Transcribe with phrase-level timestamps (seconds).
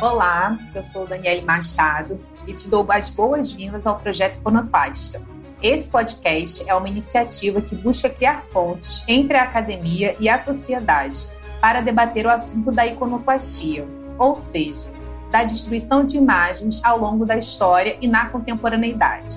[0.00, 5.26] Olá, eu sou Daniele Machado e te dou as boas-vindas ao projeto Iconoclasta.
[5.60, 11.18] Esse podcast é uma iniciativa que busca criar pontes entre a academia e a sociedade
[11.60, 14.88] para debater o assunto da iconoclastia, ou seja,
[15.32, 19.36] da destruição de imagens ao longo da história e na contemporaneidade.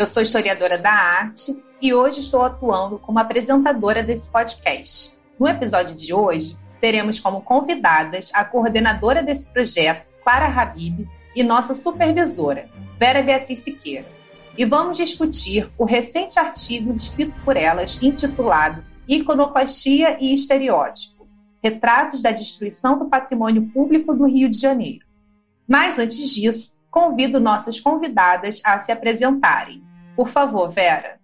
[0.00, 5.18] Eu sou historiadora da arte e hoje estou atuando como apresentadora desse podcast.
[5.38, 11.74] No episódio de hoje, teremos como convidadas a coordenadora desse projeto, Clara Habib, e nossa
[11.74, 12.66] supervisora,
[12.98, 14.08] Vera Beatriz Siqueira.
[14.56, 21.28] E vamos discutir o recente artigo escrito por elas intitulado Iconoclastia e Estereótipo:
[21.62, 25.04] Retratos da Destruição do Patrimônio Público do Rio de Janeiro.
[25.68, 29.89] Mas antes disso, convido nossas convidadas a se apresentarem.
[30.20, 31.14] Por favor, Vera.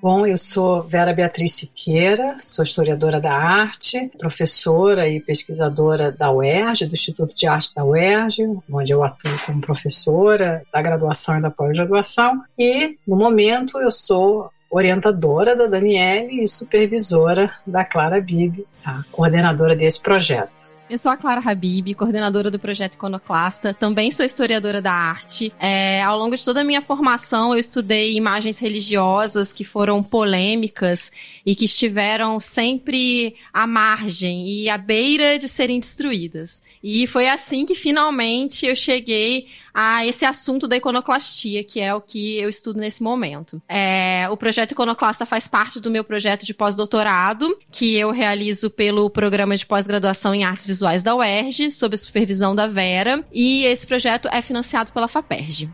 [0.00, 6.86] Bom, eu sou Vera Beatriz Siqueira, sou historiadora da arte, professora e pesquisadora da UERJ,
[6.86, 11.50] do Instituto de Arte da UERJ, onde eu atuo como professora da graduação e da
[11.50, 19.02] pós-graduação, e no momento eu sou orientadora da Daniele e supervisora da Clara Bibi, a
[19.10, 20.79] coordenadora desse projeto.
[20.90, 23.72] Eu sou a Clara Habib, coordenadora do projeto Iconoclasta.
[23.72, 25.54] Também sou historiadora da arte.
[25.56, 31.12] É, ao longo de toda a minha formação, eu estudei imagens religiosas que foram polêmicas
[31.46, 36.60] e que estiveram sempre à margem e à beira de serem destruídas.
[36.82, 42.00] E foi assim que finalmente eu cheguei a esse assunto da iconoclastia, que é o
[42.00, 43.60] que eu estudo nesse momento.
[43.68, 49.08] É, o projeto Iconoclasta faz parte do meu projeto de pós-doutorado, que eu realizo pelo
[49.10, 53.86] programa de pós-graduação em artes visuais da UERJ, sob a supervisão da Vera, e esse
[53.86, 55.70] projeto é financiado pela FAPERJ.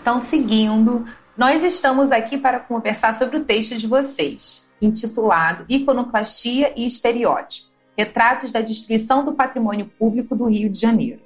[0.00, 1.06] Então, seguindo,
[1.36, 8.52] nós estamos aqui para conversar sobre o texto de vocês, intitulado Iconoclastia e Estereótipo: Retratos
[8.52, 11.20] da Destruição do Patrimônio Público do Rio de Janeiro.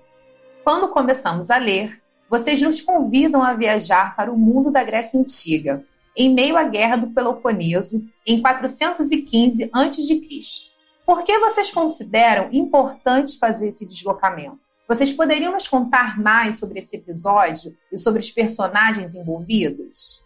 [0.62, 5.84] Quando começamos a ler, vocês nos convidam a viajar para o mundo da Grécia Antiga,
[6.16, 10.76] em meio à Guerra do Peloponeso, em 415 a.C
[11.06, 14.58] por que vocês consideram importante fazer esse deslocamento?
[14.88, 20.24] Vocês poderiam nos contar mais sobre esse episódio e sobre os personagens envolvidos?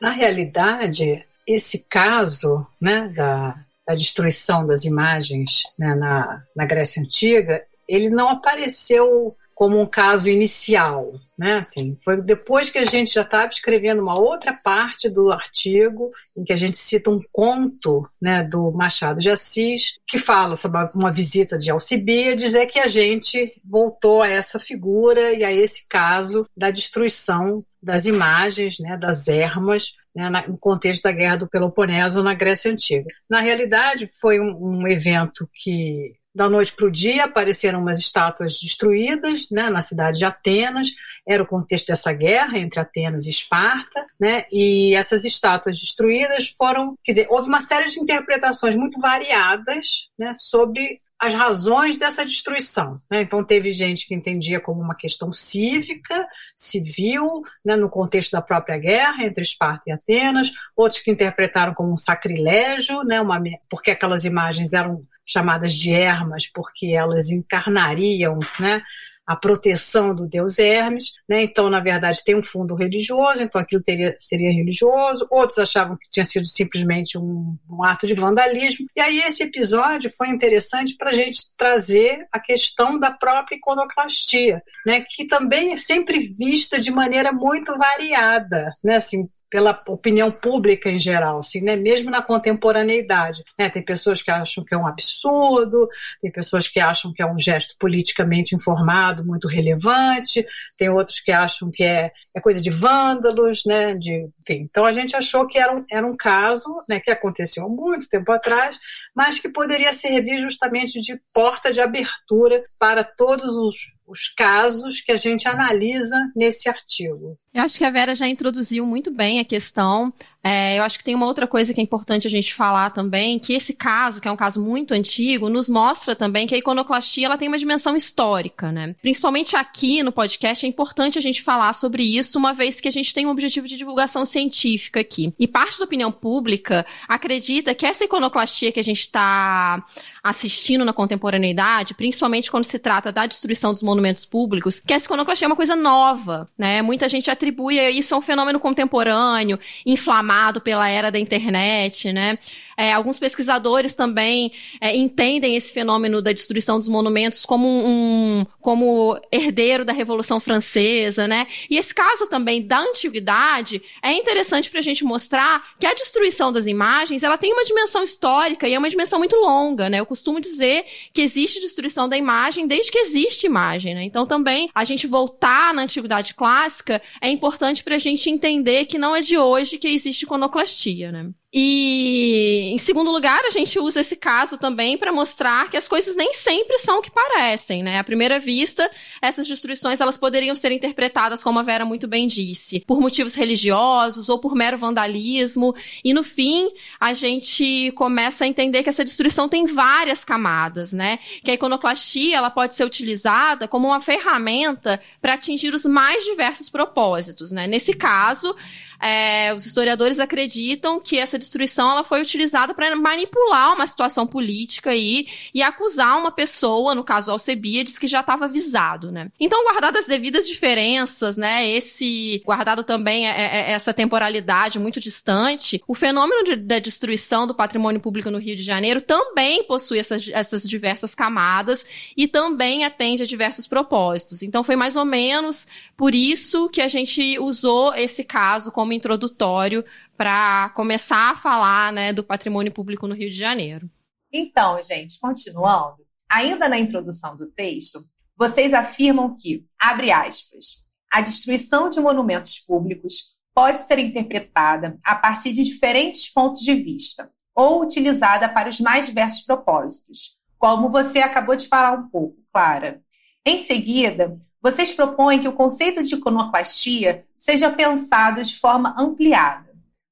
[0.00, 7.64] Na realidade, esse caso né, da, da destruição das imagens né, na, na Grécia Antiga,
[7.88, 11.54] ele não apareceu como um caso inicial, né?
[11.54, 16.44] Assim, foi depois que a gente já estava escrevendo uma outra parte do artigo em
[16.44, 21.10] que a gente cita um conto, né, do Machado de Assis que fala sobre uma
[21.10, 26.46] visita de Alcibiades, é que a gente voltou a essa figura e a esse caso
[26.54, 32.34] da destruição das imagens, né, das ermas né, no contexto da Guerra do Peloponeso na
[32.34, 33.08] Grécia Antiga.
[33.28, 38.60] Na realidade, foi um, um evento que da noite para o dia apareceram umas estátuas
[38.60, 40.88] destruídas né, na cidade de Atenas.
[41.26, 44.44] Era o contexto dessa guerra entre Atenas e Esparta, né?
[44.52, 50.32] E essas estátuas destruídas foram, quer dizer, houve uma série de interpretações muito variadas, né,
[50.34, 53.00] sobre as razões dessa destruição.
[53.10, 53.22] Né?
[53.22, 58.76] Então, teve gente que entendia como uma questão cívica, civil, né, no contexto da própria
[58.76, 64.26] guerra entre Esparta e Atenas, outros que interpretaram como um sacrilégio, né, uma, porque aquelas
[64.26, 68.82] imagens eram chamadas de ermas, porque elas encarnariam né,
[69.26, 71.42] a proteção do deus Hermes, né?
[71.42, 75.26] Então, na verdade, tem um fundo religioso, então aquilo teria, seria religioso.
[75.30, 78.86] Outros achavam que tinha sido simplesmente um, um ato de vandalismo.
[78.94, 84.62] E aí esse episódio foi interessante para a gente trazer a questão da própria iconoclastia,
[84.86, 85.04] né?
[85.08, 88.94] Que também é sempre vista de maneira muito variada, né?
[88.94, 91.76] Assim, pela opinião pública em geral, assim, né?
[91.76, 93.42] mesmo na contemporaneidade.
[93.58, 93.70] Né?
[93.70, 95.88] Tem pessoas que acham que é um absurdo,
[96.20, 100.44] tem pessoas que acham que é um gesto politicamente informado muito relevante,
[100.76, 103.94] tem outros que acham que é, é coisa de vândalos, né?
[103.94, 104.66] de, enfim.
[104.68, 108.08] Então a gente achou que era um, era um caso né, que aconteceu há muito
[108.08, 108.76] tempo atrás,
[109.16, 115.10] mas que poderia servir justamente de porta de abertura para todos os os casos que
[115.10, 117.36] a gente analisa nesse artigo.
[117.52, 120.12] Eu acho que a Vera já introduziu muito bem a questão.
[120.46, 123.36] É, eu acho que tem uma outra coisa que é importante a gente falar também,
[123.36, 127.26] que esse caso, que é um caso muito antigo, nos mostra também que a iconoclastia
[127.26, 128.94] ela tem uma dimensão histórica, né?
[129.02, 132.92] Principalmente aqui no podcast é importante a gente falar sobre isso, uma vez que a
[132.92, 135.34] gente tem um objetivo de divulgação científica aqui.
[135.36, 139.84] E parte da opinião pública acredita que essa iconoclastia que a gente está
[140.28, 145.46] assistindo na contemporaneidade, principalmente quando se trata da destruição dos monumentos públicos, que essa iconoclastia
[145.46, 146.82] é uma coisa nova, né?
[146.82, 152.38] Muita gente atribui isso a um fenômeno contemporâneo, inflamado pela era da internet, né?
[152.76, 159.18] É, alguns pesquisadores também é, entendem esse fenômeno da destruição dos monumentos como um, como
[159.32, 161.46] herdeiro da Revolução Francesa, né?
[161.70, 166.52] E esse caso também da antiguidade é interessante para a gente mostrar que a destruição
[166.52, 170.00] das imagens ela tem uma dimensão histórica e é uma dimensão muito longa, né?
[170.00, 174.02] Eu costumo dizer que existe destruição da imagem desde que existe imagem, né?
[174.04, 178.98] Então também a gente voltar na antiguidade clássica é importante para a gente entender que
[178.98, 181.30] não é de hoje que existe iconoclastia, né?
[181.58, 186.14] E, em segundo lugar, a gente usa esse caso também para mostrar que as coisas
[186.14, 187.98] nem sempre são o que parecem, né?
[187.98, 188.90] À primeira vista,
[189.22, 194.28] essas destruições elas poderiam ser interpretadas, como a Vera muito bem disse, por motivos religiosos
[194.28, 195.74] ou por mero vandalismo.
[196.04, 196.68] E no fim,
[197.00, 201.18] a gente começa a entender que essa destruição tem várias camadas, né?
[201.42, 206.68] Que a iconoclastia ela pode ser utilizada como uma ferramenta para atingir os mais diversos
[206.68, 207.66] propósitos, né?
[207.66, 208.54] Nesse caso,
[209.00, 214.90] é, os historiadores acreditam que essa destruição ela foi utilizada para manipular uma situação política
[214.90, 219.30] aí e acusar uma pessoa, no caso Alcebiades, que já estava avisado, né?
[219.38, 221.68] Então, guardadas as devidas diferenças, né?
[221.68, 227.46] Esse guardado também é, é, é, essa temporalidade muito distante, o fenômeno de, da destruição
[227.46, 231.84] do patrimônio público no Rio de Janeiro também possui essas, essas diversas camadas
[232.16, 234.42] e também atende a diversos propósitos.
[234.42, 235.66] Então, foi mais ou menos
[235.96, 239.84] por isso que a gente usou esse caso como como introdutório
[240.16, 243.90] para começar a falar né, do patrimônio público no Rio de Janeiro.
[244.32, 245.98] Então, gente, continuando,
[246.28, 248.00] ainda na introdução do texto,
[248.36, 255.52] vocês afirmam que, abre aspas, a destruição de monumentos públicos pode ser interpretada a partir
[255.52, 261.56] de diferentes pontos de vista ou utilizada para os mais diversos propósitos, como você acabou
[261.56, 263.00] de falar um pouco, Clara.
[263.46, 269.65] Em seguida, vocês propõem que o conceito de iconoclastia seja pensado de forma ampliada.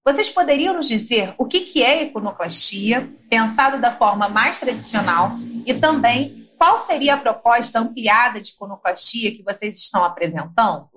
[0.07, 5.31] Vocês poderiam nos dizer o que é iconoclastia, pensado da forma mais tradicional,
[5.67, 10.89] e também qual seria a proposta ampliada de iconoclastia que vocês estão apresentando?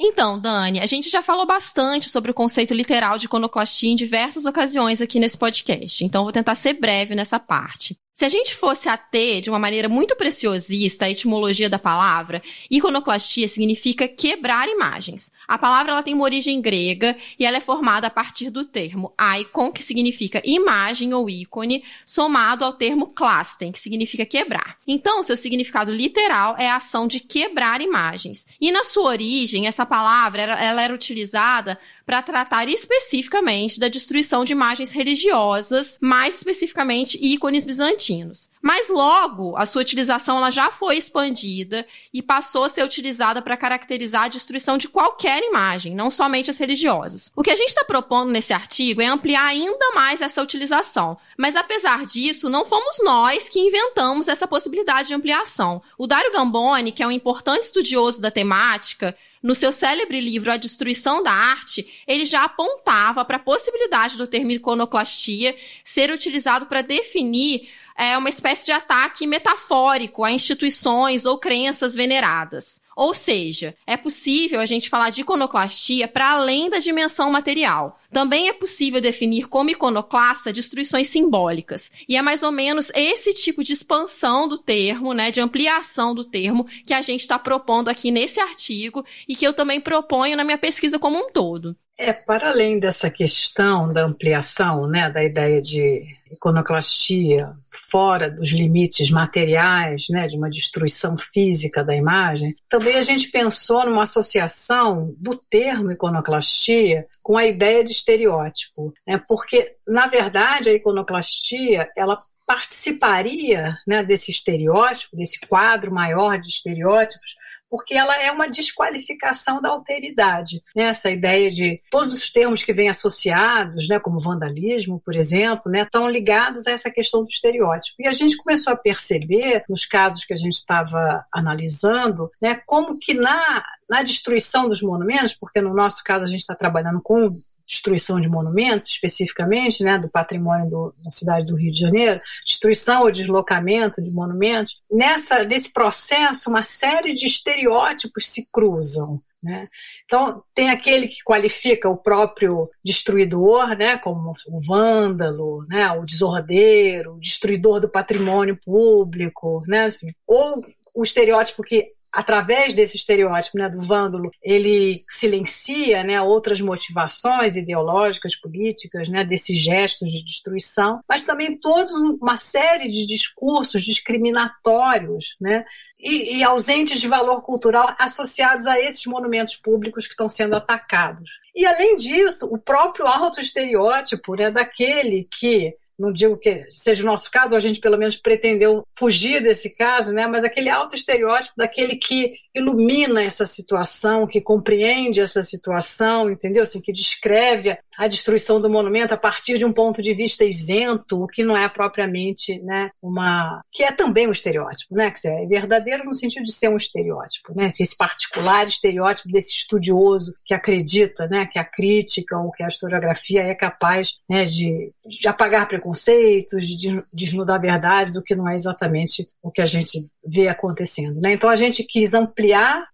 [0.00, 4.46] Então, Dani, a gente já falou bastante sobre o conceito literal de iconoclastia em diversas
[4.46, 7.96] ocasiões aqui nesse podcast, então vou tentar ser breve nessa parte.
[8.16, 12.40] Se a gente fosse a ter, de uma maneira muito preciosista, a etimologia da palavra,
[12.70, 15.32] iconoclastia significa quebrar imagens.
[15.48, 19.12] A palavra ela tem uma origem grega e ela é formada a partir do termo
[19.40, 24.78] icon, que significa imagem ou ícone, somado ao termo klasten, que significa quebrar.
[24.86, 28.46] Então, seu significado literal é a ação de quebrar imagens.
[28.60, 34.52] E na sua origem, essa palavra ela era utilizada para tratar especificamente da destruição de
[34.52, 38.50] imagens religiosas, mais especificamente ícones bizantinos.
[38.60, 43.58] Mas logo, a sua utilização ela já foi expandida e passou a ser utilizada para
[43.58, 47.30] caracterizar a destruição de qualquer imagem, não somente as religiosas.
[47.36, 51.18] O que a gente está propondo nesse artigo é ampliar ainda mais essa utilização.
[51.36, 55.82] Mas apesar disso, não fomos nós que inventamos essa possibilidade de ampliação.
[55.98, 59.14] O Dário Gamboni, que é um importante estudioso da temática,
[59.44, 64.26] no seu célebre livro A Destruição da Arte, ele já apontava para a possibilidade do
[64.26, 65.54] termo iconoclastia
[65.84, 72.82] ser utilizado para definir é uma espécie de ataque metafórico a instituições ou crenças veneradas.
[72.96, 77.98] Ou seja, é possível a gente falar de iconoclastia para além da dimensão material.
[78.12, 81.90] Também é possível definir como iconoclasta destruições simbólicas.
[82.08, 86.24] E é mais ou menos esse tipo de expansão do termo, né, de ampliação do
[86.24, 90.44] termo, que a gente está propondo aqui nesse artigo e que eu também proponho na
[90.44, 91.76] minha pesquisa como um todo.
[91.96, 97.52] É, para além dessa questão da ampliação, né, da ideia de iconoclastia
[97.88, 103.86] fora dos limites materiais, né, de uma destruição física da imagem, também a gente pensou
[103.86, 110.74] numa associação do termo iconoclastia com a ideia de estereótipo, né, porque na verdade a
[110.74, 117.36] iconoclastia ela participaria né, desse estereótipo, desse quadro maior de estereótipos,
[117.74, 120.62] porque ela é uma desqualificação da alteridade.
[120.76, 120.84] Né?
[120.84, 125.82] Essa ideia de todos os termos que vêm associados, né, como vandalismo, por exemplo, né,
[125.82, 127.96] estão ligados a essa questão do estereótipo.
[127.98, 132.96] E a gente começou a perceber, nos casos que a gente estava analisando, né, como
[132.96, 137.28] que na, na destruição dos monumentos, porque no nosso caso a gente está trabalhando com
[137.66, 143.02] destruição de monumentos, especificamente, né, do patrimônio do, da cidade do Rio de Janeiro, destruição
[143.02, 144.80] ou deslocamento de monumentos.
[144.90, 149.20] Nessa, nesse processo, uma série de estereótipos se cruzam.
[149.42, 149.68] Né?
[150.06, 157.14] Então, tem aquele que qualifica o próprio destruidor, né, como o vândalo, né, o desordeiro,
[157.14, 160.62] o destruidor do patrimônio público, né, assim, ou
[160.94, 168.36] o estereótipo que através desse estereótipo né, do vândalo, ele silencia né, outras motivações ideológicas,
[168.36, 175.64] políticas, né, desses gestos de destruição, mas também toda uma série de discursos discriminatórios né,
[175.98, 181.38] e, e, ausentes de valor cultural associados a esses monumentos públicos que estão sendo atacados.
[181.54, 187.30] E, além disso, o próprio autoestereótipo né, daquele que não digo que seja o nosso
[187.30, 190.26] caso, a gente pelo menos pretendeu fugir desse caso, né?
[190.26, 196.62] mas aquele alto estereótipo daquele que ilumina essa situação, que compreende essa situação, entendeu?
[196.62, 201.22] Assim, que descreve a destruição do monumento a partir de um ponto de vista isento,
[201.22, 203.62] o que não é propriamente né, uma.
[203.72, 205.10] que é também um estereótipo, né?
[205.10, 207.66] Dizer, é verdadeiro no sentido de ser um estereótipo, né?
[207.66, 213.42] Esse particular estereótipo desse estudioso que acredita né, que a crítica ou que a historiografia
[213.42, 219.26] é capaz né, de, de apagar preconceitos, de desnudar verdades, o que não é exatamente
[219.42, 221.20] o que a gente vê acontecendo.
[221.20, 221.32] Né?
[221.32, 222.43] Então a gente quis ampliar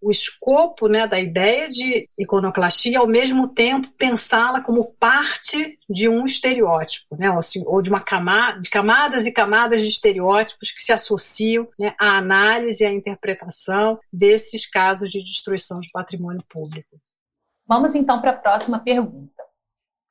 [0.00, 6.24] o escopo né, da ideia de iconoclastia, ao mesmo tempo pensá-la como parte de um
[6.24, 7.30] estereótipo, né?
[7.30, 11.94] ou, assim, de uma camada, de camadas e camadas de estereótipos que se associam né,
[11.98, 17.00] à análise e à interpretação desses casos de destruição de patrimônio público.
[17.66, 19.40] Vamos então para a próxima pergunta.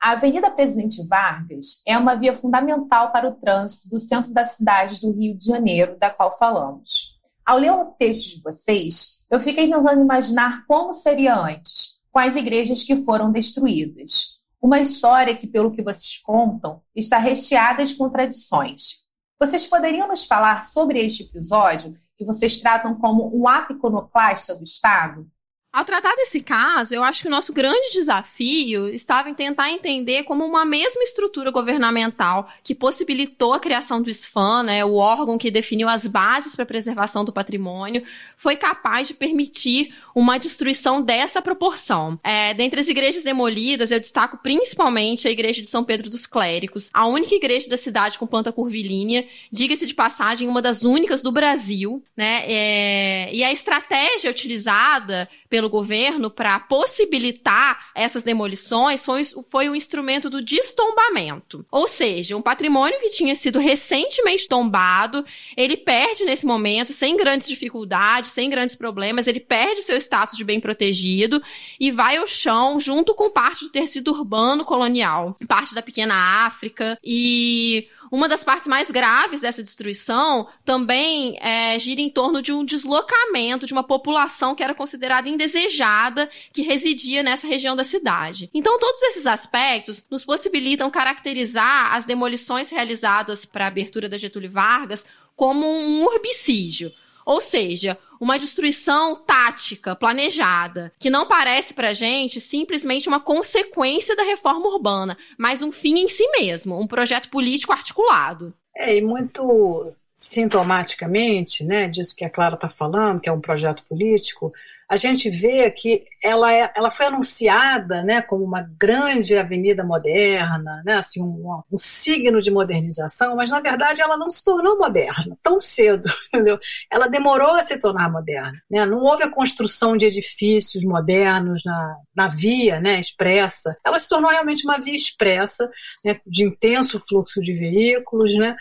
[0.02, 5.02] A Avenida Presidente Vargas é uma via fundamental para o trânsito do centro da cidade
[5.02, 7.20] do Rio de Janeiro, da qual falamos.
[7.46, 12.84] Ao ler o texto de vocês, eu fiquei tentando imaginar como seria antes, as igrejas
[12.84, 14.40] que foram destruídas.
[14.62, 19.06] Uma história que, pelo que vocês contam, está recheada de contradições.
[19.40, 24.64] Vocês poderiam nos falar sobre este episódio que vocês tratam como um ato iconoclasta do
[24.64, 25.26] Estado?
[25.72, 30.24] Ao tratar desse caso, eu acho que o nosso grande desafio estava em tentar entender
[30.24, 35.52] como uma mesma estrutura governamental que possibilitou a criação do SFAM, né, o órgão que
[35.52, 38.04] definiu as bases para a preservação do patrimônio,
[38.36, 42.20] foi capaz de permitir uma destruição dessa proporção.
[42.24, 46.90] É, dentre as igrejas demolidas, eu destaco principalmente a igreja de São Pedro dos Clérigos,
[46.92, 51.32] a única igreja da cidade com planta curvilínea, diga-se de passagem, uma das únicas do
[51.32, 59.70] Brasil, né, é, e a estratégia utilizada pelo governo para possibilitar essas demolições foi, foi
[59.70, 61.66] um instrumento do destombamento.
[61.72, 65.26] Ou seja, um patrimônio que tinha sido recentemente tombado,
[65.58, 70.38] ele perde nesse momento, sem grandes dificuldades, sem grandes problemas, ele perde o seu status
[70.38, 71.42] de bem protegido
[71.80, 76.98] e vai ao chão junto com parte do tecido urbano colonial, parte da pequena África
[77.04, 82.66] e uma das partes mais graves dessa destruição também é, gira em torno de um
[82.66, 88.50] deslocamento de uma população que era considerada indesejada, que residia nessa região da cidade.
[88.54, 94.52] Então, todos esses aspectos nos possibilitam caracterizar as demolições realizadas para a abertura da Getúlio
[94.52, 96.92] Vargas como um urbicídio.
[97.26, 104.24] Ou seja, uma destruição tática, planejada, que não parece pra gente simplesmente uma consequência da
[104.24, 108.54] reforma urbana, mas um fim em si mesmo, um projeto político articulado.
[108.76, 113.82] É, e muito sintomaticamente, né, disso que a Clara está falando, que é um projeto
[113.88, 114.52] político,
[114.90, 120.82] a gente vê que ela, é, ela foi anunciada né, como uma grande avenida moderna,
[120.84, 125.38] né, assim, um, um, signo de modernização, mas na verdade ela não se tornou moderna
[125.44, 126.10] tão cedo.
[126.34, 126.58] Entendeu?
[126.92, 128.60] Ela demorou a se tornar moderna.
[128.70, 128.84] Né?
[128.86, 133.76] Não houve a construção de edifícios modernos na, na via né, expressa.
[133.86, 135.70] Ela se tornou realmente uma via expressa,
[136.04, 138.56] né, de intenso fluxo de veículos, né,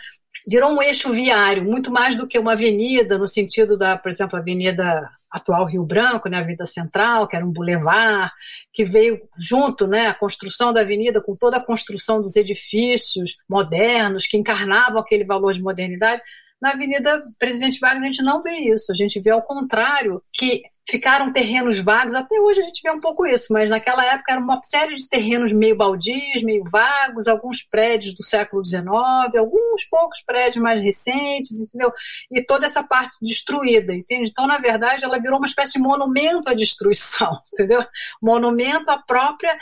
[0.47, 4.37] virou um eixo viário, muito mais do que uma avenida, no sentido da, por exemplo,
[4.37, 8.31] a Avenida atual Rio Branco, né, a Avenida Central, que era um bulevar,
[8.73, 14.25] que veio junto, né, a construção da avenida com toda a construção dos edifícios modernos
[14.25, 16.21] que encarnavam aquele valor de modernidade.
[16.61, 20.61] Na Avenida Presidente Vargas a gente não vê isso, a gente vê ao contrário, que
[20.89, 24.41] ficaram terrenos vagos, até hoje a gente vê um pouco isso, mas naquela época era
[24.41, 28.89] uma série de terrenos meio baldios, meio vagos, alguns prédios do século XIX,
[29.37, 31.93] alguns poucos prédios mais recentes, entendeu?
[32.31, 34.31] E toda essa parte destruída, entende?
[34.31, 37.85] Então, na verdade, ela virou uma espécie de monumento à destruição, entendeu?
[38.21, 39.55] Monumento à própria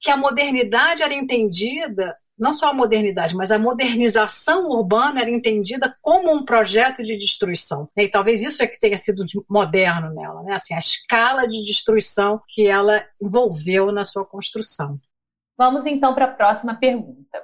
[0.00, 5.96] que a modernidade era entendida não só a modernidade, mas a modernização urbana era entendida
[6.00, 7.88] como um projeto de destruição.
[7.96, 10.54] E talvez isso é que tenha sido moderno nela, né?
[10.54, 14.98] Assim, a escala de destruição que ela envolveu na sua construção.
[15.56, 17.40] Vamos então para a próxima pergunta.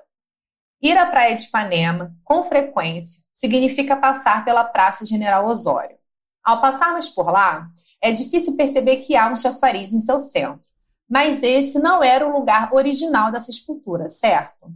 [0.83, 5.97] Ir à Praia de Ipanema, com frequência, significa passar pela Praça General Osório.
[6.43, 7.69] Ao passarmos por lá,
[8.03, 10.69] é difícil perceber que há um chafariz em seu centro.
[11.09, 14.71] Mas esse não era o lugar original dessa escultura, certo?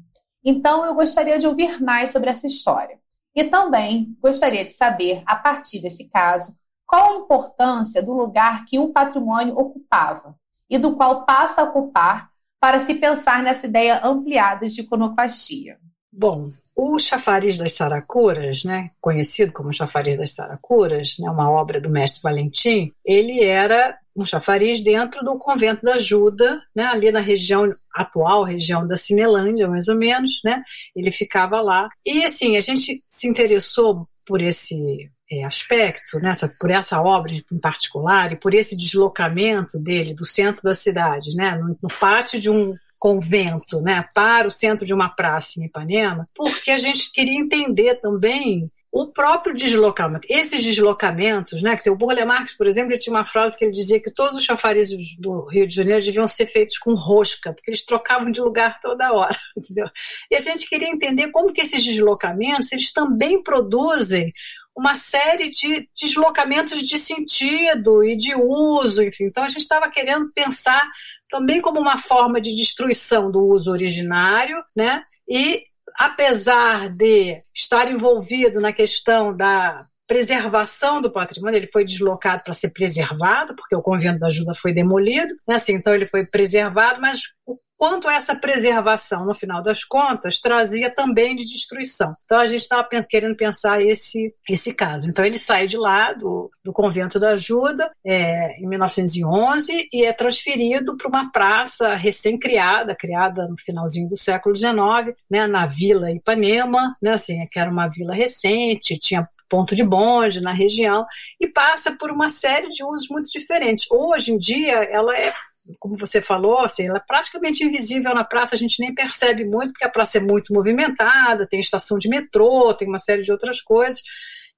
[0.44, 2.98] Então eu gostaria de ouvir mais sobre essa história.
[3.34, 8.78] E também gostaria de saber, a partir desse caso, qual a importância do lugar que
[8.78, 10.36] um patrimônio ocupava
[10.68, 12.30] e do qual passa a ocupar
[12.62, 15.78] para se pensar nessa ideia ampliada de iconoclastia.
[16.12, 16.50] Bom,
[16.84, 22.20] o Chafariz das Saracuras, né, conhecido como Chafariz das Saracuras, né, uma obra do mestre
[22.20, 28.42] Valentim, ele era um chafariz dentro do convento da Ajuda, né, ali na região atual,
[28.42, 30.60] região da Cinelândia, mais ou menos, né,
[30.96, 31.88] ele ficava lá.
[32.04, 37.60] E assim, a gente se interessou por esse é, aspecto, né, por essa obra em
[37.60, 42.50] particular e por esse deslocamento dele do centro da cidade, né, no, no pátio de
[42.50, 47.36] um convento, né, para o centro de uma praça em Ipanema, porque a gente queria
[47.36, 51.76] entender também o próprio deslocamento, esses deslocamentos, né?
[51.76, 54.44] Que o Burle Marx, por exemplo, tinha uma frase que ele dizia que todos os
[54.44, 58.80] chafarizes do Rio de Janeiro deviam ser feitos com rosca, porque eles trocavam de lugar
[58.80, 59.88] toda hora, entendeu?
[60.30, 64.30] E a gente queria entender como que esses deslocamentos, eles também produzem
[64.76, 69.24] uma série de deslocamentos de sentido e de uso, enfim.
[69.24, 70.86] Então a gente estava querendo pensar
[71.32, 75.02] também como uma forma de destruição do uso originário, né?
[75.26, 75.62] E
[75.96, 82.70] apesar de estar envolvido na questão da preservação do patrimônio, ele foi deslocado para ser
[82.70, 85.56] preservado, porque o convento da ajuda foi demolido, né?
[85.56, 90.94] assim, então ele foi preservado, mas o quanto essa preservação, no final das contas, trazia
[90.94, 92.14] também de destruição.
[92.24, 95.10] Então a gente estava querendo pensar esse, esse caso.
[95.10, 100.12] Então ele sai de lá do, do convento da ajuda é, em 1911 e é
[100.12, 106.94] transferido para uma praça recém-criada, criada no finalzinho do século XIX, né, na Vila Ipanema,
[107.02, 111.04] né, assim, que era uma vila recente, tinha ponto de bonde na região
[111.38, 113.86] e passa por uma série de usos muito diferentes.
[113.90, 115.30] Hoje em dia, ela é
[115.78, 119.72] como você falou, assim, ela é praticamente invisível na praça, a gente nem percebe muito,
[119.72, 123.60] porque a praça é muito movimentada, tem estação de metrô, tem uma série de outras
[123.60, 124.02] coisas,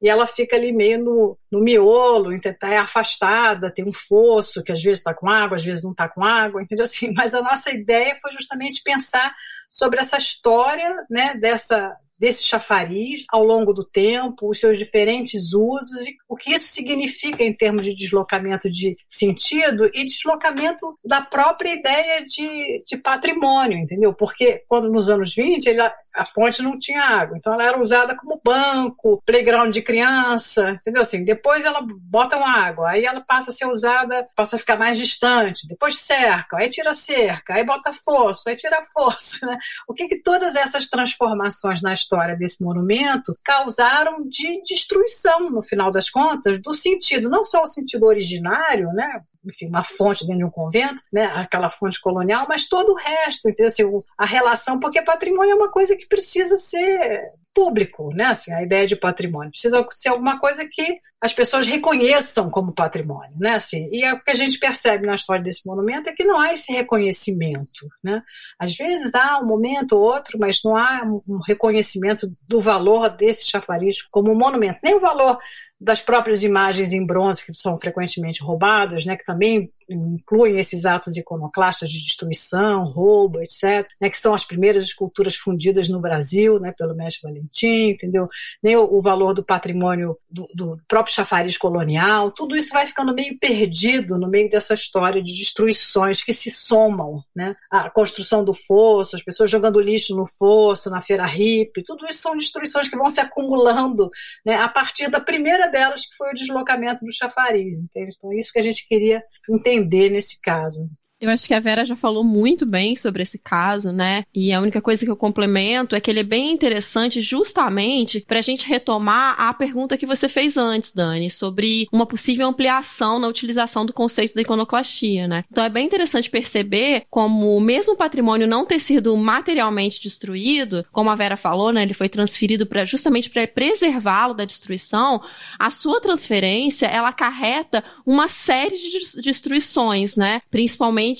[0.00, 4.72] e ela fica ali meio no, no miolo, está é afastada, tem um fosso que
[4.72, 6.84] às vezes está com água, às vezes não está com água, entendeu?
[6.88, 9.34] Assim, mas a nossa ideia foi justamente pensar
[9.68, 16.06] sobre essa história né, dessa, desse chafariz ao longo do tempo, os seus diferentes usos
[16.06, 21.74] e o que isso significa em termos de deslocamento de sentido e deslocamento da própria
[21.74, 24.14] ideia de, de patrimônio, entendeu?
[24.14, 28.16] Porque quando nos anos 20 ele, a fonte não tinha água, então ela era usada
[28.16, 31.02] como banco, playground de criança, entendeu?
[31.02, 34.78] Assim, depois ela bota uma água, aí ela passa a ser usada, passa a ficar
[34.78, 39.56] mais distante, depois cerca, aí tira cerca, aí bota fosso, aí tira fosso, né?
[39.88, 45.90] O que que todas essas transformações na história desse monumento causaram de destruição, no final
[45.90, 49.20] das contas, do sentido, não só o sentido originário, né?
[49.44, 53.50] enfim, uma fonte dentro de um convento, né, aquela fonte colonial, mas todo o resto,
[53.50, 53.66] entendeu?
[53.66, 53.82] Assim,
[54.16, 57.22] a relação, porque patrimônio é uma coisa que precisa ser
[57.54, 58.24] público, né?
[58.24, 63.34] Assim, a ideia de patrimônio precisa ser alguma coisa que as pessoas reconheçam como patrimônio,
[63.38, 63.54] né?
[63.54, 66.38] Assim, e é o que a gente percebe na história desse monumento é que não
[66.38, 68.22] há esse reconhecimento, né?
[68.58, 73.48] Às vezes há um momento ou outro, mas não há um reconhecimento do valor desse
[73.48, 75.38] chafariz como monumento, nem o valor
[75.80, 81.16] das próprias imagens em bronze que são frequentemente roubadas, né, que também incluem esses atos
[81.16, 86.72] iconoclastas de destruição, roubo, etc., né, que são as primeiras esculturas fundidas no Brasil, né,
[86.76, 88.26] pelo mestre Valentim, entendeu?
[88.62, 93.14] Nem o, o valor do patrimônio do, do, próprio chafariz colonial, tudo isso vai ficando
[93.14, 97.54] meio perdido no meio dessa história de destruições que se somam, né?
[97.70, 102.22] A construção do fosso, as pessoas jogando lixo no fosso, na feira hippie, tudo isso
[102.22, 104.08] são destruições que vão se acumulando,
[104.44, 108.14] né, a partir da primeira delas, que foi o deslocamento do chafariz, entende?
[108.16, 110.88] Então, é isso que a gente queria entender entender nesse caso.
[111.24, 114.24] Eu acho que a Vera já falou muito bem sobre esse caso, né?
[114.34, 118.40] E a única coisa que eu complemento é que ele é bem interessante justamente para
[118.40, 123.26] a gente retomar a pergunta que você fez antes, Dani, sobre uma possível ampliação na
[123.26, 125.44] utilização do conceito da iconoclastia, né?
[125.50, 131.08] Então é bem interessante perceber como mesmo o patrimônio não ter sido materialmente destruído, como
[131.08, 131.84] a Vera falou, né?
[131.84, 135.22] Ele foi transferido para justamente para preservá-lo da destruição.
[135.58, 140.42] A sua transferência ela acarreta uma série de destruições, né?
[140.50, 141.13] Principalmente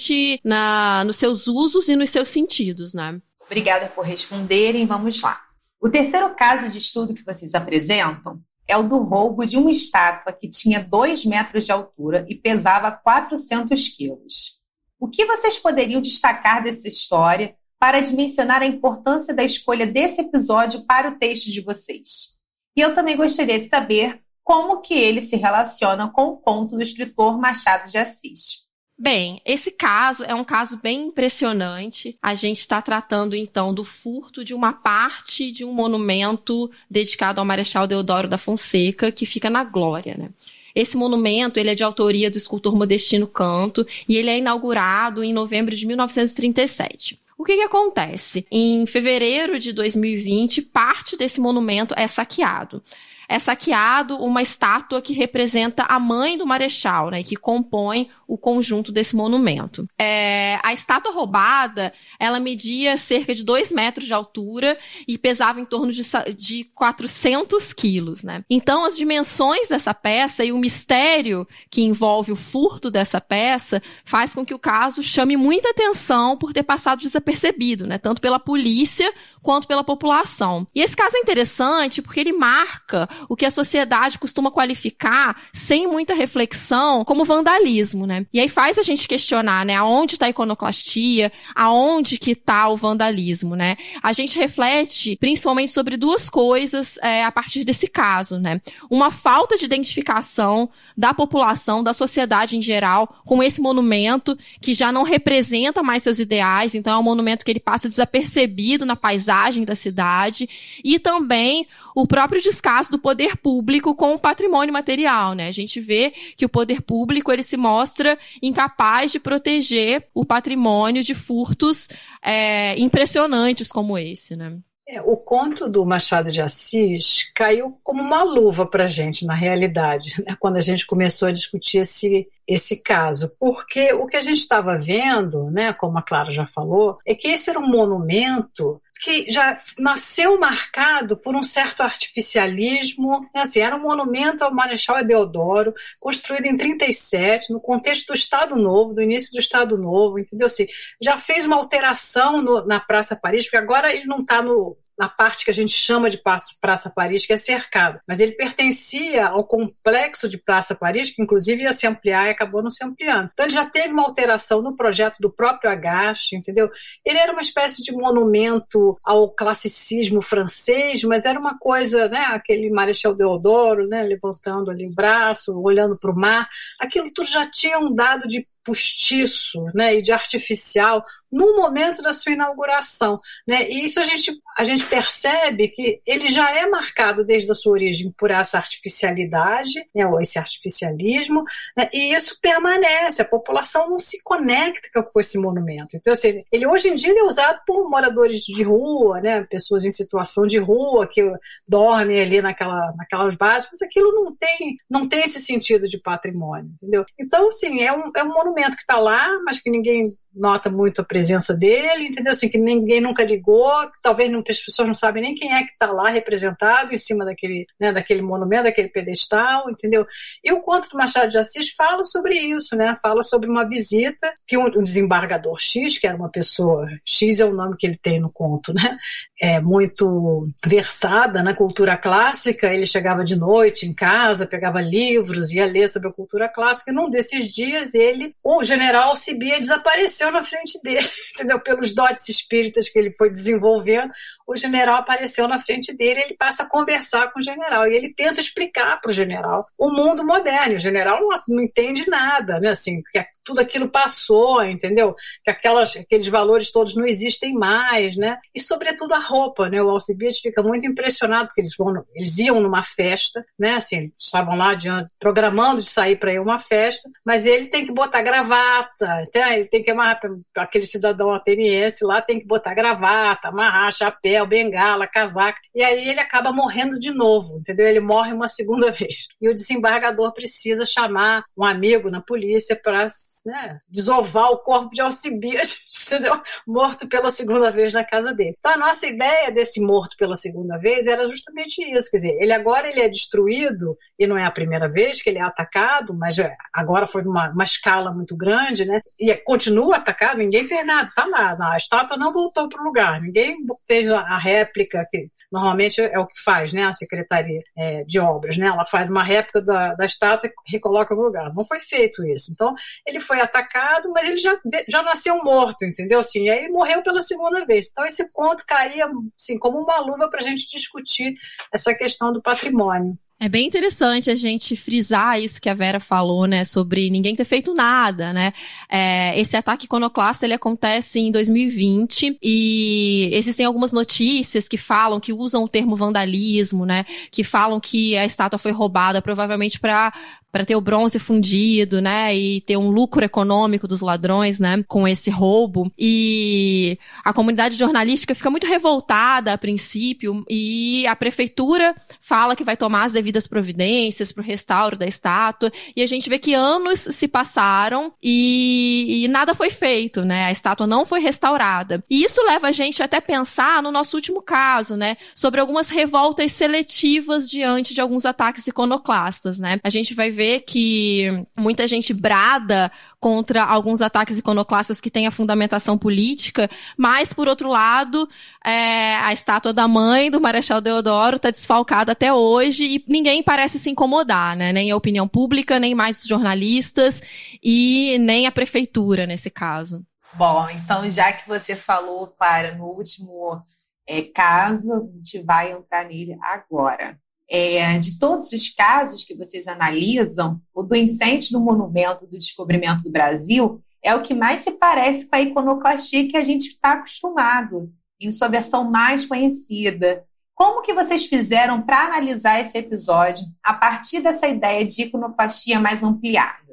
[0.45, 3.21] na, nos seus usos e nos seus sentidos, né?
[3.47, 4.87] Obrigada por responderem.
[4.87, 5.41] Vamos lá.
[5.81, 10.33] O terceiro caso de estudo que vocês apresentam é o do roubo de uma estátua
[10.33, 14.63] que tinha 2 metros de altura e pesava 400 quilos.
[14.99, 20.87] O que vocês poderiam destacar dessa história para dimensionar a importância da escolha desse episódio
[20.87, 22.39] para o texto de vocês?
[22.75, 26.83] E eu também gostaria de saber como que ele se relaciona com o conto do
[26.83, 28.64] escritor Machado de Assis.
[28.97, 32.17] Bem, esse caso é um caso bem impressionante.
[32.23, 37.45] A gente está tratando então do furto de uma parte de um monumento dedicado ao
[37.45, 40.31] Marechal Deodoro da Fonseca, que fica na Glória, né?
[40.75, 45.33] Esse monumento ele é de autoria do escultor Modestino Canto e ele é inaugurado em
[45.33, 47.21] novembro de 1937.
[47.37, 48.47] O que, que acontece?
[48.51, 52.83] Em fevereiro de 2020, parte desse monumento é saqueado
[53.29, 58.93] é saqueado uma estátua que representa a mãe do marechal, né, que compõe o conjunto
[58.93, 59.89] desse monumento.
[59.99, 65.65] É, a estátua roubada, ela media cerca de 2 metros de altura e pesava em
[65.65, 66.03] torno de,
[66.37, 68.45] de 400 quilos, né?
[68.49, 74.33] Então, as dimensões dessa peça e o mistério que envolve o furto dessa peça faz
[74.33, 77.99] com que o caso chame muita atenção por ter passado desapercebido, né?
[77.99, 80.67] Tanto pela polícia quanto pela população.
[80.75, 85.87] E esse caso é interessante porque ele marca o que a sociedade costuma qualificar, sem
[85.87, 88.14] muita reflexão, como vandalismo, né?
[88.33, 89.75] E aí faz a gente questionar, né?
[89.77, 91.33] Aonde está a iconoclastia?
[91.55, 93.77] Aonde que está o vandalismo, né?
[94.03, 98.61] A gente reflete principalmente sobre duas coisas é, a partir desse caso, né?
[98.91, 104.93] Uma falta de identificação da população, da sociedade em geral, com esse monumento que já
[104.93, 109.65] não representa mais seus ideais, então é um monumento que ele passa desapercebido na paisagem
[109.65, 110.49] da cidade,
[110.85, 115.49] e também o próprio descaso do poder público com o patrimônio material, né?
[115.49, 118.04] A gente vê que o poder público ele se mostra
[118.43, 121.89] incapaz de proteger o patrimônio de furtos
[122.23, 124.59] é, impressionantes como esse, né?
[124.87, 129.35] É, o conto do Machado de Assis caiu como uma luva para a gente, na
[129.35, 133.33] realidade, né, quando a gente começou a discutir esse, esse caso.
[133.41, 137.29] Porque o que a gente estava vendo, né, como a Clara já falou, é que
[137.29, 143.21] esse era um monumento que já nasceu marcado por um certo artificialismo.
[143.35, 148.57] Né, assim, era um monumento ao Marechal Deodoro, construído em 37, no contexto do Estado
[148.57, 150.47] Novo, do início do Estado Novo, entendeu?
[150.47, 150.67] Assim,
[151.01, 155.09] já fez uma alteração no, na Praça Paris, porque agora ele não está no, na
[155.09, 158.01] parte que a gente chama de Praça Paris, que é cercado.
[158.07, 162.63] Mas ele pertencia ao complexo de Praça Paris, que inclusive ia se ampliar e acabou
[162.63, 163.31] não se ampliando.
[163.33, 166.71] Então ele já teve uma alteração no projeto do próprio Agache, entendeu?
[167.05, 172.71] Ele era uma espécie de monumento ao classicismo francês, mas era uma coisa, né, aquele
[172.71, 176.49] Marechal Deodoro, né, levantando ali o braço, olhando para o mar.
[176.81, 182.13] Aquilo tudo já tinha um dado de postiço né, e de artificial no momento da
[182.13, 183.19] sua inauguração.
[183.47, 183.69] Né?
[183.69, 187.73] E isso a gente, a gente percebe que ele já é marcado desde a sua
[187.73, 191.43] origem por essa artificialidade, né, ou esse artificialismo,
[191.77, 195.97] né, e isso permanece, a população não se conecta com esse monumento.
[195.97, 199.91] Então, assim, ele hoje em dia é usado por moradores de rua, né, pessoas em
[199.91, 201.21] situação de rua que
[201.67, 206.71] dormem ali naquela, naquelas bases, mas aquilo não tem, não tem esse sentido de patrimônio,
[206.81, 207.05] entendeu?
[207.19, 211.01] Então, assim, é um, é um monumento que está lá, mas que ninguém nota muito
[211.01, 212.33] a presença dele, entendeu?
[212.33, 215.73] Assim, que ninguém nunca ligou, talvez não, as pessoas não sabem nem quem é que
[215.73, 220.07] está lá representado em cima daquele, né, daquele monumento, daquele pedestal, entendeu?
[220.43, 222.95] E o conto do Machado de Assis fala sobre isso, né?
[223.01, 227.45] Fala sobre uma visita que um, um desembargador X, que era uma pessoa, X é
[227.45, 228.97] o nome que ele tem no conto, né?
[229.41, 235.67] É muito versada na cultura clássica, ele chegava de noite em casa, pegava livros, ia
[235.67, 240.43] ler sobre a cultura clássica, e num desses dias ele, o general Sibia desapareceu na
[240.45, 241.61] frente dele, entendeu?
[241.61, 244.13] Pelos dotes espíritas que ele foi desenvolvendo,
[244.47, 248.13] o general apareceu na frente dele, ele passa a conversar com o general e ele
[248.15, 250.75] tenta explicar para o general o mundo moderno.
[250.75, 252.71] O general não, não entende nada, né?
[252.71, 255.15] Assim, que tudo aquilo passou, entendeu?
[255.45, 258.39] Que aquelas, aqueles valores todos não existem mais, né?
[258.55, 259.83] E sobretudo a roupa, né?
[259.83, 263.75] O Alcibiades fica muito impressionado porque eles vão, eles iam numa festa, né?
[263.75, 267.93] Assim, estavam lá adiante, programando de sair para ir uma festa, mas ele tem que
[267.93, 270.21] botar gravata, então ele tem que amarrar
[270.57, 276.09] aquele cidadão ateniense lá tem que botar gravata, amarrar chapéu chapéu, bengala, casaca, e aí
[276.09, 277.87] ele acaba morrendo de novo, entendeu?
[277.87, 279.29] Ele morre uma segunda vez.
[279.41, 283.07] E o desembargador precisa chamar um amigo na polícia para
[283.47, 286.41] né, desovar o corpo de Alcibiades, entendeu?
[286.67, 288.57] Morto pela segunda vez na casa dele.
[288.59, 292.53] Então a nossa ideia desse morto pela segunda vez era justamente isso, quer dizer, ele
[292.53, 296.39] agora ele é destruído, e não é a primeira vez que ele é atacado, mas
[296.39, 299.01] é, agora foi numa uma escala muito grande, né?
[299.21, 303.21] E continua atacado, ninguém fez nada, tá lá, a estátua não voltou para o lugar,
[303.21, 308.19] ninguém fez a réplica, que normalmente é o que faz, né, a Secretaria é, de
[308.19, 311.55] Obras, né, ela faz uma réplica da, da estátua e recoloca no lugar.
[311.55, 312.51] Não foi feito isso.
[312.53, 312.75] Então,
[313.07, 314.59] ele foi atacado, mas ele já,
[314.89, 316.19] já nasceu morto, entendeu?
[316.19, 317.89] Assim, e aí morreu pela segunda vez.
[317.91, 319.07] Então, esse ponto caía
[319.37, 321.35] assim, como uma luva para a gente discutir
[321.73, 323.17] essa questão do patrimônio.
[323.45, 327.45] É bem interessante a gente frisar isso que a Vera falou, né, sobre ninguém ter
[327.45, 328.55] feito nada, né.
[328.89, 335.31] É, esse ataque iconoclasta, ele acontece em 2020 e existem algumas notícias que falam, que
[335.31, 340.11] usam o termo vandalismo, né, que falam que a estátua foi roubada provavelmente para
[340.55, 345.09] para ter o bronze fundido, né, e ter um lucro econômico dos ladrões, né, com
[345.09, 345.91] esse roubo.
[345.99, 352.77] E a comunidade jornalística fica muito revoltada a princípio e a prefeitura fala que vai
[352.77, 355.73] tomar as devidas providências para o restauro da estátua.
[355.97, 360.45] E a gente vê que anos se passaram e, e nada foi feito, né?
[360.45, 362.05] A estátua não foi restaurada.
[362.09, 366.53] E isso leva a gente até pensar no nosso último caso, né, sobre algumas revoltas
[366.53, 369.81] seletivas diante de alguns ataques iconoclastas, né?
[369.83, 375.27] A gente vai ver vê que muita gente brada contra alguns ataques iconoclastas que têm
[375.27, 378.29] a fundamentação política, mas, por outro lado,
[378.63, 383.79] é, a estátua da mãe do Marechal Deodoro está desfalcada até hoje e ninguém parece
[383.79, 384.71] se incomodar, né?
[384.71, 387.23] Nem a opinião pública, nem mais os jornalistas
[387.63, 390.05] e nem a prefeitura, nesse caso.
[390.35, 393.63] Bom, então já que você falou, para no último
[394.07, 399.67] é, caso, a gente vai entrar nele agora é, de todos os casos que vocês
[399.69, 404.73] analisam, o do incêndio do monumento do descobrimento do Brasil é o que mais se
[404.73, 410.25] parece com a iconoclastia que a gente está acostumado, em sua versão mais conhecida.
[410.55, 416.03] Como que vocês fizeram para analisar esse episódio a partir dessa ideia de iconoclastia mais
[416.03, 416.64] ampliada?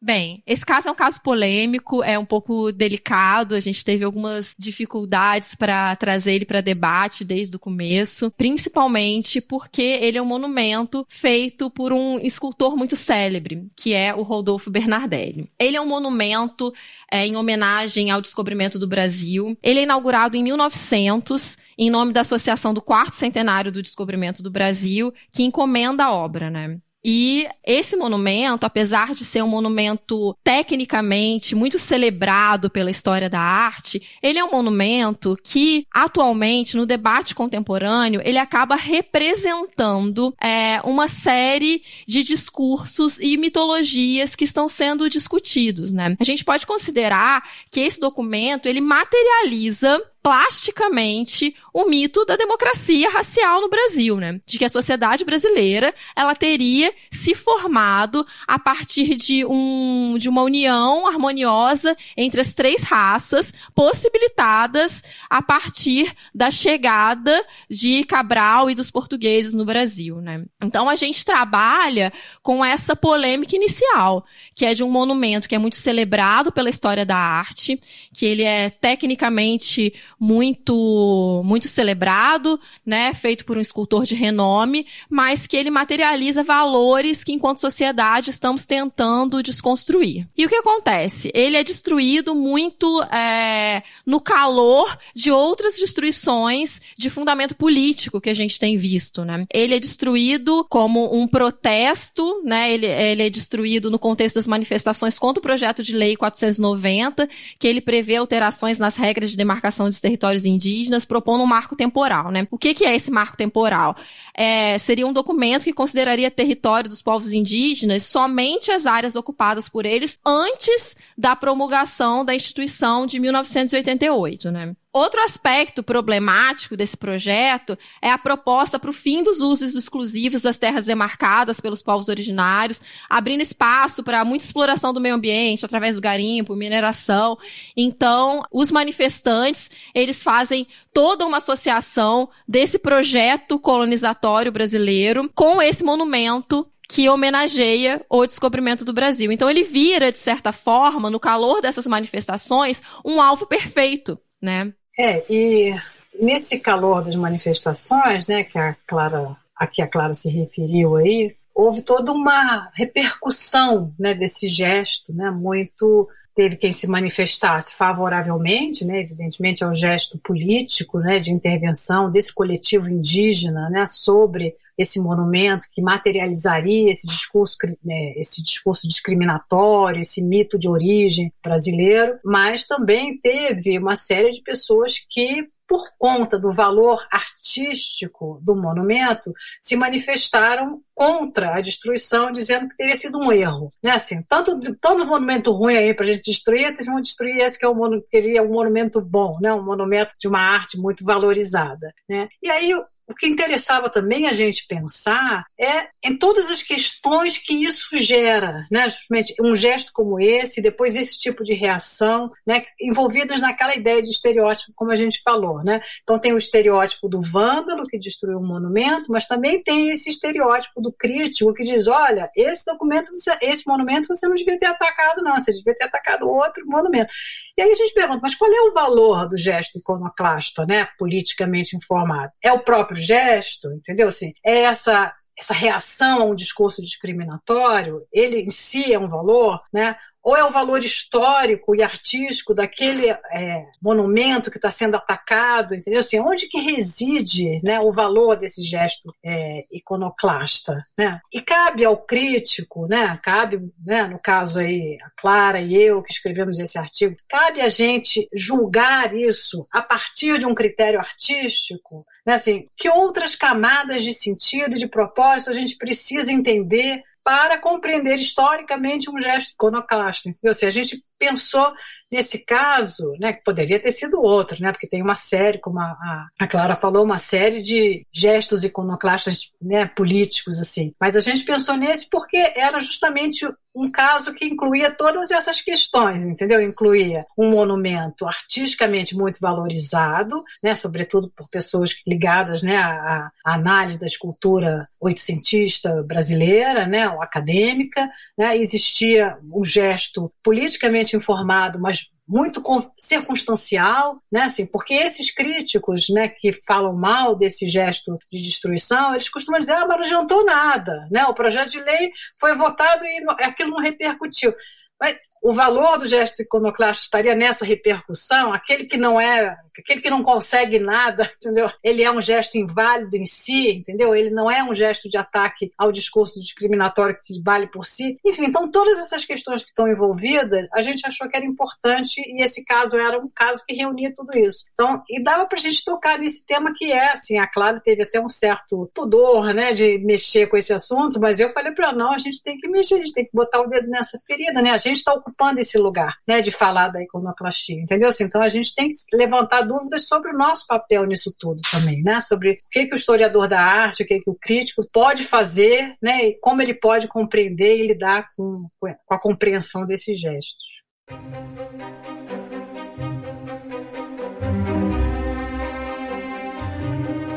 [0.00, 4.54] Bem, esse caso é um caso polêmico, é um pouco delicado, a gente teve algumas
[4.56, 11.04] dificuldades para trazer ele para debate desde o começo, principalmente porque ele é um monumento
[11.08, 15.50] feito por um escultor muito célebre, que é o Rodolfo Bernardelli.
[15.58, 16.72] Ele é um monumento
[17.10, 19.58] é, em homenagem ao descobrimento do Brasil.
[19.60, 24.50] Ele é inaugurado em 1900 em nome da Associação do Quarto Centenário do Descobrimento do
[24.50, 26.78] Brasil, que encomenda a obra, né?
[27.04, 34.02] E esse monumento, apesar de ser um monumento tecnicamente muito celebrado pela história da arte,
[34.22, 41.82] ele é um monumento que, atualmente, no debate contemporâneo, ele acaba representando é, uma série
[42.06, 46.16] de discursos e mitologias que estão sendo discutidos, né?
[46.18, 53.62] A gente pode considerar que esse documento, ele materializa plasticamente o mito da democracia racial
[53.62, 54.38] no Brasil, né?
[54.44, 60.42] De que a sociedade brasileira, ela teria se formado a partir de um de uma
[60.42, 68.90] união harmoniosa entre as três raças, possibilitadas a partir da chegada de Cabral e dos
[68.90, 70.44] portugueses no Brasil, né?
[70.62, 72.12] Então a gente trabalha
[72.42, 77.06] com essa polêmica inicial, que é de um monumento que é muito celebrado pela história
[77.06, 77.80] da arte,
[78.12, 85.46] que ele é tecnicamente muito muito celebrado, né, feito por um escultor de renome, mas
[85.46, 90.28] que ele materializa valores que enquanto sociedade estamos tentando desconstruir.
[90.36, 91.30] E o que acontece?
[91.34, 98.34] Ele é destruído muito é, no calor de outras destruições de fundamento político que a
[98.34, 99.44] gente tem visto, né?
[99.52, 102.72] Ele é destruído como um protesto, né?
[102.72, 107.28] Ele, ele é destruído no contexto das manifestações contra o projeto de lei 490,
[107.58, 112.30] que ele prevê alterações nas regras de demarcação de territórios indígenas, propondo um marco temporal,
[112.30, 112.48] né?
[112.50, 113.94] O que, que é esse marco temporal?
[114.34, 119.84] É, seria um documento que consideraria território dos povos indígenas somente as áreas ocupadas por
[119.84, 124.74] eles antes da promulgação da instituição de 1988, né?
[124.90, 130.56] Outro aspecto problemático desse projeto é a proposta para o fim dos usos exclusivos das
[130.56, 136.00] terras demarcadas pelos povos originários, abrindo espaço para muita exploração do meio ambiente através do
[136.00, 137.36] garimpo, mineração.
[137.76, 146.66] Então, os manifestantes, eles fazem toda uma associação desse projeto colonizatório brasileiro com esse monumento
[146.88, 149.30] que homenageia o descobrimento do Brasil.
[149.30, 154.72] Então ele vira, de certa forma, no calor dessas manifestações, um alvo perfeito, né?
[154.98, 155.72] É, e
[156.20, 161.36] nesse calor das manifestações, né, que a Clara, a que a Clara se referiu aí,
[161.54, 169.00] houve toda uma repercussão, né, desse gesto, né, muito teve quem se manifestasse favoravelmente, né,
[169.00, 175.82] evidentemente ao gesto político, né, de intervenção desse coletivo indígena, né, sobre esse monumento que
[175.82, 183.76] materializaria esse discurso, né, esse discurso discriminatório, esse mito de origem brasileiro, mas também teve
[183.76, 191.54] uma série de pessoas que por conta do valor artístico do monumento, se manifestaram contra
[191.54, 193.70] a destruição, dizendo que teria sido um erro.
[193.82, 193.90] Né?
[193.90, 197.66] Assim, tanto, tanto monumento ruim aí para a gente destruir, eles vão destruir esse que
[197.66, 199.52] é um, seria um monumento bom, né?
[199.52, 201.92] um monumento de uma arte muito valorizada.
[202.08, 202.28] Né?
[202.42, 202.72] E aí
[203.08, 208.66] o que interessava também a gente pensar é em todas as questões que isso gera,
[208.70, 208.88] né?
[208.88, 212.64] Justamente um gesto como esse, depois esse tipo de reação, né?
[212.80, 215.80] Envolvidos naquela ideia de estereótipo, como a gente falou, né?
[216.02, 220.80] Então tem o estereótipo do vândalo que destruiu um monumento, mas também tem esse estereótipo
[220.82, 225.36] do crítico que diz, olha, esse documento, esse monumento você não devia ter atacado, não,
[225.36, 227.10] você devia ter atacado outro monumento.
[227.58, 231.76] E aí a gente pergunta, mas qual é o valor do gesto iconoclasta, né, politicamente
[231.76, 232.30] informado?
[232.40, 234.06] É o próprio gesto, entendeu?
[234.06, 239.60] Assim, é essa essa reação a um discurso discriminatório, ele em si é um valor,
[239.72, 239.96] né?
[240.22, 246.00] Ou é o valor histórico e artístico daquele é, monumento que está sendo atacado, entendeu?
[246.00, 250.82] Assim, onde que reside né, o valor desse gesto é, iconoclasta?
[250.98, 251.20] Né?
[251.32, 256.12] E cabe ao crítico, né, cabe, né, no caso aí, a Clara e eu que
[256.12, 262.34] escrevemos esse artigo, cabe a gente julgar isso a partir de um critério artístico, né,
[262.34, 268.14] assim, que outras camadas de sentido e de propósito a gente precisa entender para compreender
[268.14, 270.30] historicamente um gesto iconoclasta.
[270.30, 270.54] Entendeu?
[270.54, 271.74] Se a gente pensou
[272.10, 276.46] nesse caso, né, poderia ter sido outro, né, porque tem uma série, como a, a
[276.46, 280.94] Clara falou, uma série de gestos iconoclastas né, políticos, assim.
[281.00, 286.24] Mas a gente pensou nesse porque era justamente um caso que incluía todas essas questões,
[286.24, 286.60] entendeu?
[286.60, 294.00] Incluía um monumento artisticamente muito valorizado, né, sobretudo por pessoas ligadas né, à, à análise
[294.00, 298.08] da escultura oitocentista brasileira, né, ou acadêmica.
[298.36, 301.97] Né, existia um gesto politicamente informado, mas
[302.28, 302.62] muito
[302.98, 309.30] circunstancial, né, assim, porque esses críticos, né, que falam mal desse gesto de destruição, eles
[309.30, 313.24] costumam dizer, ah, mas não adiantou nada, né, o projeto de lei foi votado e
[313.42, 314.54] aquilo não repercutiu.
[315.00, 320.10] Mas o valor do gesto iconoclasta estaria nessa repercussão, aquele que não é, aquele que
[320.10, 321.68] não consegue nada, entendeu?
[321.82, 324.14] Ele é um gesto inválido em si, entendeu?
[324.14, 328.18] Ele não é um gesto de ataque ao discurso discriminatório que vale por si.
[328.24, 332.42] Enfim, então todas essas questões que estão envolvidas, a gente achou que era importante e
[332.42, 334.66] esse caso era um caso que reunia tudo isso.
[334.74, 338.02] Então, e dava para a gente tocar nesse tema que é, assim, a Clara teve
[338.02, 342.12] até um certo pudor, né, de mexer com esse assunto, mas eu falei para não,
[342.12, 344.70] a gente tem que mexer, a gente tem que botar o dedo nessa ferida, né?
[344.70, 348.08] A gente está ocupando esse lugar, né, de falar da iconoclastia, entendeu?
[348.08, 352.02] Assim, então a gente tem que levantar dúvidas sobre o nosso papel nisso tudo também,
[352.02, 352.20] né?
[352.20, 355.94] Sobre o que, que o historiador da arte, o que, que o crítico pode fazer,
[356.02, 356.26] né?
[356.26, 360.82] E como ele pode compreender e lidar com, com a compreensão desses gestos.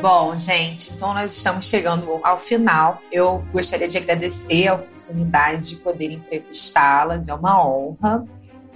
[0.02, 3.00] Bom, gente, então nós estamos chegando ao final.
[3.12, 8.26] Eu gostaria de agradecer ao oportunidade de poder entrevistá-las, é uma honra.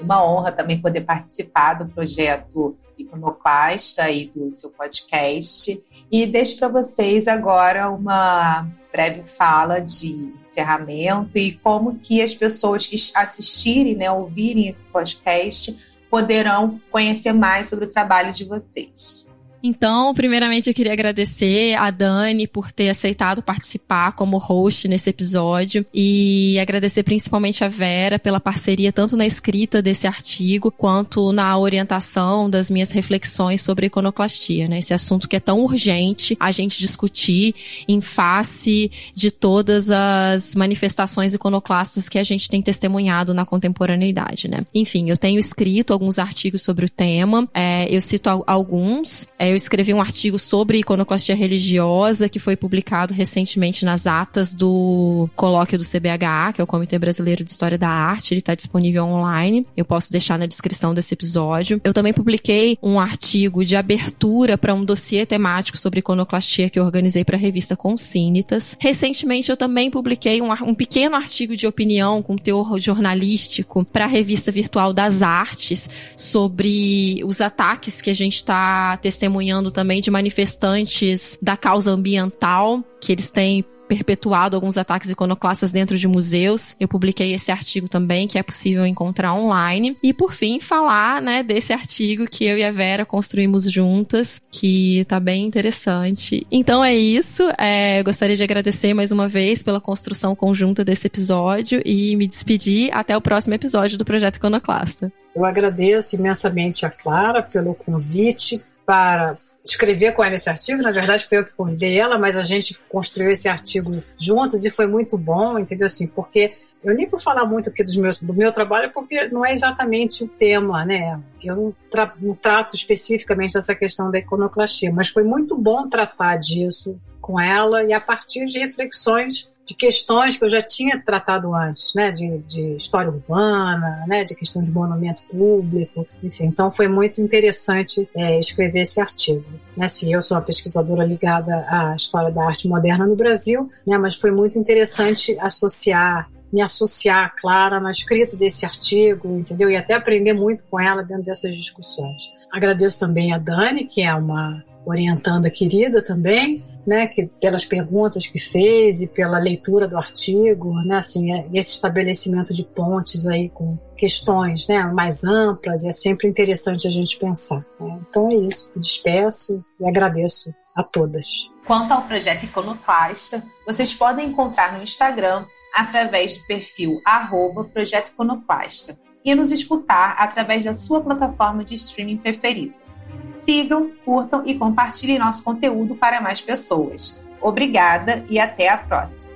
[0.01, 5.83] Uma honra também poder participar do projeto Iconoclasta e do seu podcast.
[6.11, 12.87] E deixo para vocês agora uma breve fala de encerramento e como que as pessoas
[12.87, 15.79] que assistirem, né, ouvirem esse podcast,
[16.11, 19.26] poderão conhecer mais sobre o trabalho de vocês.
[19.67, 25.85] Então, primeiramente, eu queria agradecer a Dani por ter aceitado participar como host nesse episódio
[25.93, 32.49] e agradecer principalmente a Vera pela parceria tanto na escrita desse artigo quanto na orientação
[32.49, 34.79] das minhas reflexões sobre iconoclastia, né?
[34.79, 37.53] Esse assunto que é tão urgente a gente discutir
[37.89, 44.65] em face de todas as manifestações iconoclastas que a gente tem testemunhado na contemporaneidade, né?
[44.73, 49.27] Enfim, eu tenho escrito alguns artigos sobre o tema, é, eu cito alguns.
[49.37, 55.31] É, eu escrevi um artigo sobre iconoclastia religiosa que foi publicado recentemente nas atas do
[55.35, 58.35] colóquio do CBHA, que é o Comitê Brasileiro de História da Arte.
[58.35, 59.67] Ele está disponível online.
[59.75, 61.81] Eu posso deixar na descrição desse episódio.
[61.83, 66.85] Eu também publiquei um artigo de abertura para um dossiê temático sobre iconoclastia que eu
[66.85, 68.77] organizei para a revista Consínitas.
[68.79, 74.09] Recentemente eu também publiquei um, um pequeno artigo de opinião com teor jornalístico para a
[74.09, 81.39] revista virtual das artes sobre os ataques que a gente está testemunhando também de manifestantes
[81.41, 86.77] da causa ambiental, que eles têm perpetuado alguns ataques iconoclastas dentro de museus.
[86.79, 89.97] Eu publiquei esse artigo também, que é possível encontrar online.
[90.03, 95.05] E por fim, falar, né, desse artigo que eu e a Vera construímos juntas, que
[95.09, 96.47] tá bem interessante.
[96.51, 97.49] Então é isso.
[97.59, 102.27] É, eu gostaria de agradecer mais uma vez pela construção conjunta desse episódio e me
[102.27, 105.13] despedir até o próximo episódio do Projeto Iconoclasta.
[105.35, 110.81] Eu agradeço imensamente a Clara pelo convite, para escrever com ela esse artigo.
[110.81, 114.71] Na verdade, foi eu que convidei ela, mas a gente construiu esse artigo juntos e
[114.71, 115.87] foi muito bom, entendeu?
[115.87, 116.53] Assim, porque
[116.85, 120.23] Eu nem vou falar muito aqui dos meus, do meu trabalho, porque não é exatamente
[120.23, 121.21] o tema, né?
[121.43, 126.37] Eu não, tra não trato especificamente dessa questão da iconoclastia, mas foi muito bom tratar
[126.37, 131.53] disso com ela e a partir de reflexões de questões que eu já tinha tratado
[131.53, 136.45] antes, né, de, de, história urbana, né, de questão de monumento público, enfim.
[136.45, 139.45] Então foi muito interessante é, escrever esse artigo.
[139.77, 144.15] Né, eu sou uma pesquisadora ligada à história da arte moderna no Brasil, né, mas
[144.15, 149.69] foi muito interessante associar me associar, Clara, na escrita desse artigo, entendeu?
[149.69, 152.23] E até aprender muito com ela dentro dessas discussões.
[152.53, 158.39] Agradeço também a Dani, que é uma orientanda querida também, né, que pelas perguntas que
[158.39, 163.77] fez e pela leitura do artigo, né, assim, é, esse estabelecimento de pontes aí com
[163.97, 167.65] questões, né, mais amplas, é sempre interessante a gente pensar.
[167.81, 167.99] Né?
[168.09, 171.27] Então é isso, despeço e agradeço a todas.
[171.67, 178.97] Quanto ao projeto Iconoclasta, vocês podem encontrar no Instagram através do perfil arroba Projeto Iconoclasta
[179.25, 182.86] e nos escutar através da sua plataforma de streaming preferida.
[183.31, 187.25] Sigam, curtam e compartilhem nosso conteúdo para mais pessoas.
[187.41, 189.36] Obrigada e até a próxima!